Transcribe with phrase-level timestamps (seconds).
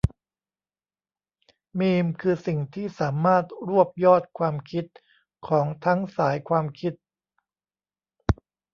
[1.79, 4.85] มีมคือสิ่งที่สามารถรวบยอดความคิด
[5.47, 6.93] ของทั้งสายความคิด